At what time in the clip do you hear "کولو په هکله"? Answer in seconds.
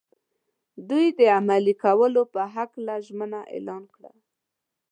1.83-2.95